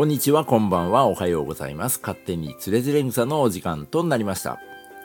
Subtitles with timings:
[0.00, 2.00] こんにちは、こんばんは、おはようございます。
[2.00, 4.58] 勝手につれづれ草のお時間となりました。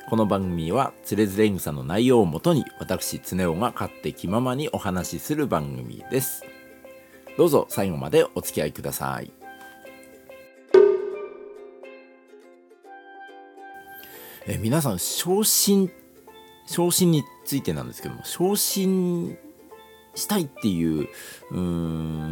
[0.09, 6.45] この番組はつれづれ草の内容をもとに私、つねおが勝手気ままにお話しする番組です。
[7.37, 9.33] どうぞ最後までお付き合いください。
[14.47, 15.91] え皆さん、昇進、
[16.67, 19.37] 昇進についてなんですけども、昇進
[20.13, 21.09] したいっていう
[21.51, 21.59] うー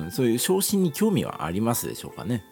[0.07, 2.45] んそういう昇進に興味はありますでしょうかね？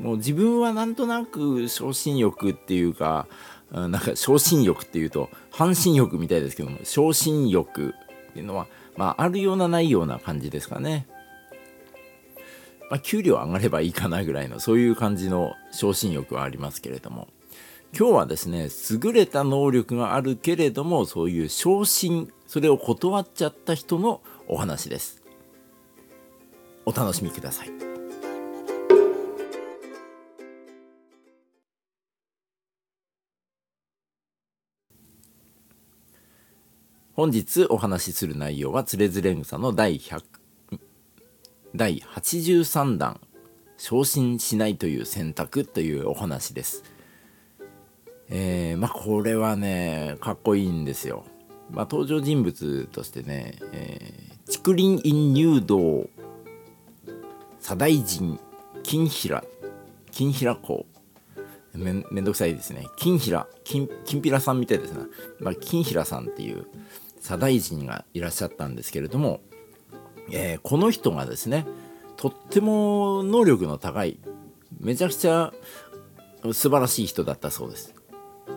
[0.00, 3.26] もう自分はなんとなく昇進欲っていうか
[3.70, 7.94] なんか昇進欲っていうと半身欲みたいですけども昇進欲
[8.30, 11.06] っていうのはまああるようなないような感じですかね。
[12.90, 17.28] まあ給料上がればいいかなぐらいのそういう感じの昇進欲はありますけれども。
[17.96, 25.22] 今日はですね優れた能力があるけれどもそういう昇進それを断っちゃった人のお話です。
[26.86, 27.89] お楽しみください。
[37.20, 40.22] 本日お話しする内容はつれづれ草の第100
[41.76, 43.20] 第83弾
[43.76, 46.82] 昇進しないという選択というお話です。
[48.30, 51.26] えー、まあこれはねかっこいいんですよ。
[51.70, 56.08] まあ、登場人物としてね、えー、竹林院入道
[57.60, 58.40] 左大臣
[58.82, 59.44] 金平
[60.10, 60.86] 金平公。
[61.74, 62.86] めめんどくさいですね。
[62.96, 65.04] 金平金金平さんみたいですね、
[65.38, 66.66] まあ、金平さんっていう
[67.20, 69.40] 左大臣がいらっしゃったんですけれども、
[70.32, 71.66] えー、この人がですね
[72.16, 74.18] とっても能力の高い
[74.80, 75.52] めちゃくちゃ
[76.52, 77.94] 素晴らしい人だったそうです。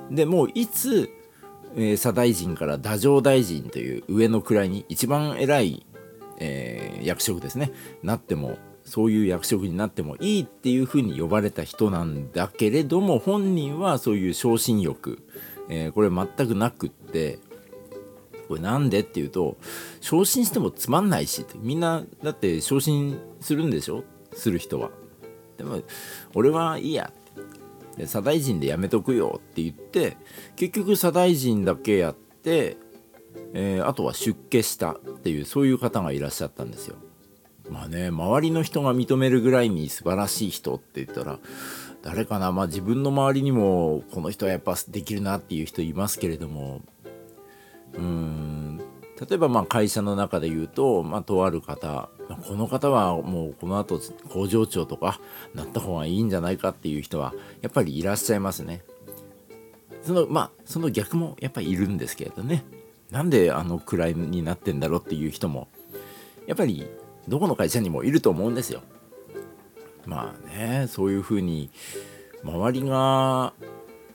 [0.10, 1.10] でもういつ
[1.76, 5.86] えー、左大臣から太政大臣という上の位に一番偉い、
[6.38, 7.72] えー、役職ですね
[8.04, 15.20] なってもそういう役職になってもいいっていうふうに呼ばれた人なんだけれども本人はそういう昇進欲、
[15.70, 17.40] えー、これ全くなくって
[18.48, 19.58] これなんでっていうと
[20.02, 24.04] 昇進してもつまんないしみんなだって昇進するんでしょ？
[24.34, 24.90] する人は。
[25.58, 25.82] でも
[26.34, 27.12] 俺はいいや
[27.98, 30.18] で左大臣でやめとくよって言って
[30.56, 32.78] 結局左大臣だけやって、
[33.54, 36.96] えー、あとは出家したっていうそういう方がいらっしゃったんですよ。
[37.70, 41.40] まあね周りの人が認めるぐらいに素晴らしい人って言ったら
[42.02, 42.52] 誰かな？
[42.52, 46.82] まあ自分の周りにもこの人はやっぱできるなっていう人いますけれども
[47.96, 48.82] うん
[49.30, 52.10] 例えばまあ会社の中で言うと、まあ、とある方
[52.48, 54.00] この方はもうこの後
[54.30, 55.20] 工場長とか
[55.54, 58.84] なった方がいいんじゃないかっていう人はやっぱりいらっしゃいますね。
[60.02, 62.66] そのまあその逆もやっぱりいるんですけれどね
[63.10, 65.70] なんであの位になってんだろうっていう人も
[66.46, 66.90] やっぱり
[67.28, 68.82] どこの会社にもいると思うんですよ。
[70.06, 71.70] まあねそういうふうに
[72.44, 73.54] 周りが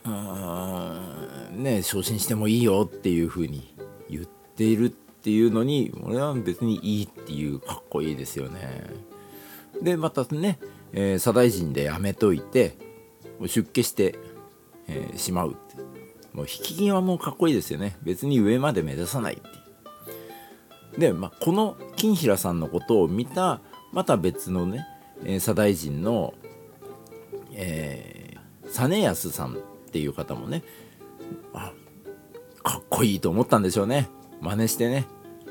[0.05, 1.28] うん
[1.59, 3.75] ね昇進してもいいよっていうふうに
[4.09, 8.85] 言っているっていうのに俺は別にいいっていうかっこいいですよね。
[9.83, 10.59] でまたね、
[10.93, 12.77] えー、左大臣でやめといて
[13.47, 14.19] 出家して、
[14.89, 15.89] えー、しまうって。
[16.33, 17.97] もう引き際もかっこいいですよね。
[18.03, 19.51] 別に上まで目指さないってい
[20.97, 21.01] う。
[21.01, 23.61] で、まあ、この金平さんのことを見た
[23.93, 24.87] また別のね、
[25.25, 26.35] えー、左大臣の、
[27.55, 29.57] えー、実康さんっ
[29.91, 30.63] ていう方もね
[31.55, 31.73] あ
[32.63, 34.09] かっこいいと思ったんでしょうね。
[34.41, 35.07] 真似してね、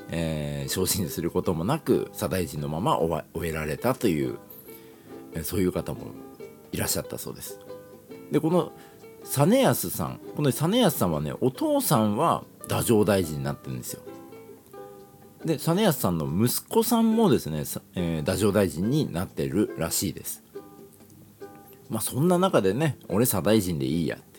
[0.09, 4.37] えー、昇進することもなく左大臣のまま終えられたという
[5.43, 6.11] そういう方も
[6.71, 7.59] いらっしゃったそうです。
[8.31, 8.71] でこの
[9.23, 14.01] 実康さんこの実康さんはねお父さんは太政大臣になってるんですよ。
[15.43, 17.63] で実康さんの息子さんもですね、
[17.95, 20.43] えー、太政大臣になってるらしいです。
[21.89, 24.36] まあそんな中でね俺左大臣でいいやって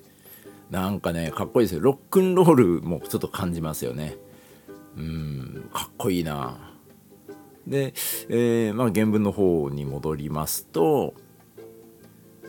[0.70, 1.80] なんかねかっこいいですよ。
[1.80, 4.16] ロックンロールもちょっと感じますよね。
[4.96, 6.74] うんかっこいいな。
[7.66, 7.94] で、
[8.28, 11.14] えー、まあ原文の方に戻りますと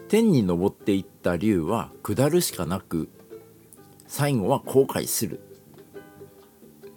[0.07, 3.09] 天に昇っていった竜は下るしかなく
[4.07, 5.41] 最後は後悔する。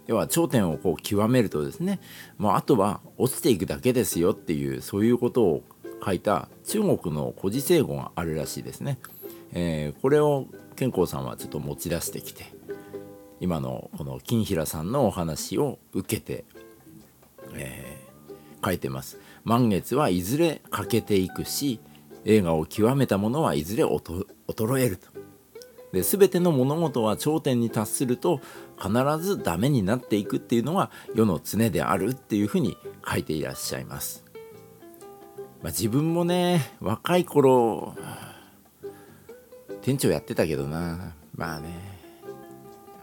[0.07, 1.99] 要は頂点をこう極めるとですね、
[2.37, 5.63] まあ、あとは落ちていくだけですよっていうそういうことを
[6.05, 8.97] 書いた中国の古事成語があるらしいですね。
[9.53, 12.45] えー、これを健康さんはちょっと持ち出してきて
[13.39, 16.45] 今のこの金平さんのお話を受けて、
[17.55, 19.19] えー、書いてます。
[19.43, 21.79] 満月はいずれ欠けていくし
[22.25, 25.07] 映画を極めたものはいずれ衰えると。
[25.91, 28.39] で全ての物事は頂点に達すると
[28.81, 32.77] 必ずダメになっていくっていうのが世の常であるっていうふうに
[33.07, 34.23] 書いていらっしゃいます。
[35.61, 37.93] まあ、自分もね若い頃
[39.83, 41.13] 店長やってたけどな。
[41.35, 41.69] まあね。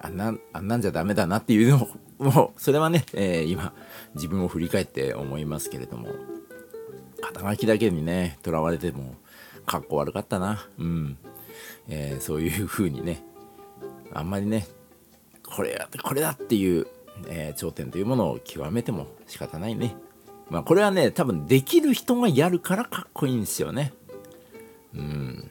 [0.03, 1.88] あんなあんなんじゃダメだなっていうの
[2.19, 3.75] も それはね、えー、今
[4.15, 6.09] 自分を振り返って思いますけれども。
[7.21, 9.15] 肩書きだけにねとらわれても
[9.67, 10.67] かっこ悪かったな。
[10.79, 11.19] うん。
[11.88, 13.23] えー、そういう風にね。
[14.12, 14.67] あんまりね
[15.47, 16.87] これやこれだっていう、
[17.29, 19.94] えー、頂点というものを極めても仕方ないね。
[20.49, 23.93] まあこれはね多分できる人がやるからかっこいいんですよね。
[24.94, 25.50] うん。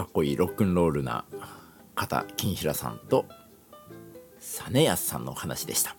[0.00, 1.26] かっこいいロックンロールな
[1.94, 3.26] 方金平さんと
[4.40, 5.94] 実安さんのお話でした。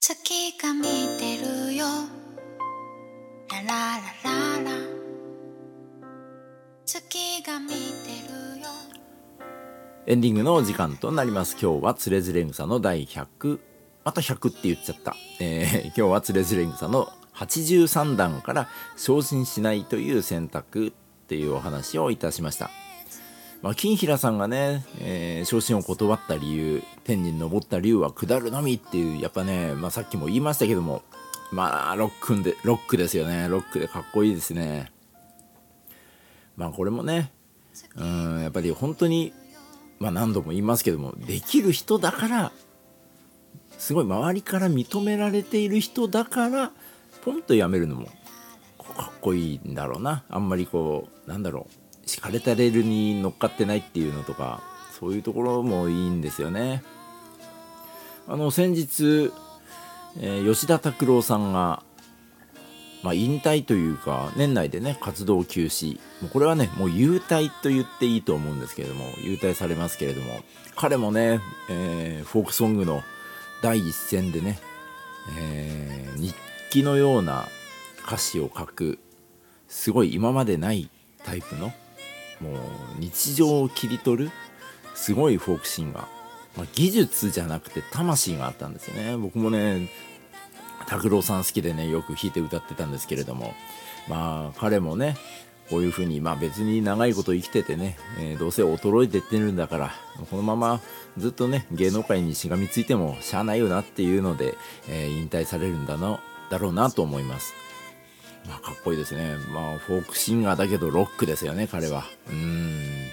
[0.00, 0.82] 月が見
[1.16, 1.36] て
[1.68, 1.86] るよ。
[3.52, 4.70] ラララララ。
[6.84, 7.74] 月が見て
[8.56, 8.66] るよ。
[10.08, 11.52] エンディングのお時間となります。
[11.52, 13.60] 今日はつれづれ草の第100
[14.06, 20.92] また100って言っちゃった、えー、 今日はつれづれ草の83段から昇進しないという選択っ
[21.26, 22.70] ていうお話をいたしました。
[23.62, 31.02] まあ、金平さんがね、えー、昇進を断った理由天に昇った竜は下るのみっていうやっぱね、まあ、さっきも言いましたけども
[31.50, 33.48] まあロックでロックですよね。
[33.48, 34.92] ロックでかっこいいですね。
[36.56, 37.32] まあこれもね
[37.96, 39.32] うんやっぱり本当に
[39.98, 42.52] まあ何度も言いますけどもできる人だから
[43.78, 46.72] すごい周りから認められている人だから
[47.24, 48.08] ポンとやめるのも
[48.96, 50.24] かっこいいんだろうな。
[50.28, 51.66] あんまりこうなんだろ
[52.04, 52.08] う。
[52.08, 54.62] 敷かれたレールに乗っかってないっていうのとか
[54.98, 56.82] そういうところもいいんですよね。
[58.28, 59.32] あの先日、
[60.18, 61.82] えー、吉田拓郎さんが、
[63.02, 65.98] まあ、引退というか年内でね活動休止。
[66.22, 70.40] もうこれはねもう優退と言っていいと思うんですけれども優退されますけれども
[70.76, 73.02] 彼もね、えー、フォークソングの
[73.62, 74.58] 第一線でね、
[75.38, 76.34] えー、日
[76.70, 77.48] 記のような
[78.06, 78.98] 歌詞を書く
[79.68, 80.90] すごい今までない
[81.24, 81.72] タイプの
[82.40, 82.56] もう
[82.98, 84.30] 日常を切り取る
[84.94, 86.02] すごいフォークシンガー、
[86.56, 89.16] まあ、技術じゃなくて魂があったんですよね。
[89.16, 89.90] 僕もね
[90.86, 93.54] 拓郎さん好きでねよく弾いて歌ってたんですけれども
[94.08, 95.16] まあ彼もね
[95.70, 99.92] こういうふうにまあ別に長いこと生きててね、えー、どうせ衰えてってるんだから
[100.30, 100.80] このまま
[101.18, 104.54] ずっとね芸能界にしがみついてもしゃあないよなっていうので、
[104.88, 106.20] えー、引退されるんだな
[106.50, 107.54] だろうなと思います。
[108.48, 109.36] まあ、かっこいいですね。
[109.52, 112.04] まあ、フォークシンガーだけどロックですよね、彼は。
[112.30, 113.08] うん。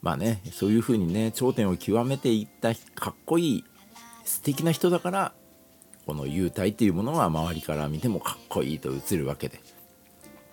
[0.00, 3.64] まあね、そういう風にね、頂点を極めていったかっこいい、
[4.24, 5.32] 素敵な人だから、
[6.06, 9.60] この幽体っていうものは周りから見てもかっこいいと映るわけで。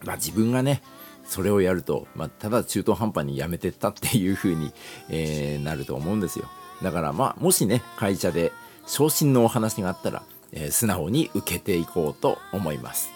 [0.03, 0.81] まあ自分がね、
[1.25, 4.73] それをやると、まあ、ただ中途半端にやめてったっていう風に、
[5.09, 6.45] えー、なると思うんですよ。
[6.81, 8.51] だからまあ、もしね、会社で
[8.87, 13.11] 昇進のお話があったら、えー、素直に受けていこうと思います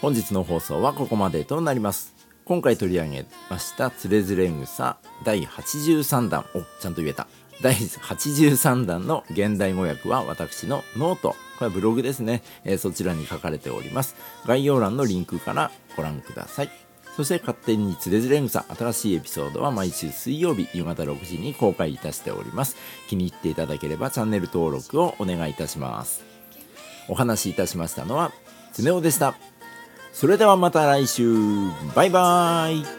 [0.00, 2.14] 本日の放送はここまでとなります
[2.44, 7.26] 今回取り上げましたつれづれ草第83段おちゃんと言えた
[7.62, 14.16] 第83段の現代語訳は私のノートこれはブログですね、えー、そちらに書かれております
[14.46, 16.70] 概要欄のリンクからご覧ください
[17.18, 22.76] そして勝手につれづれ草新しいエピソードは毎週水曜日夕方6時に公開いたしております。
[23.08, 26.22] 気に入っていただければチャンネル登録をお願いいたします。
[27.08, 28.30] お話しいたしましたのは、
[28.72, 29.34] つねおでした。
[30.12, 31.34] それではまた来週
[31.96, 32.97] バイバーイ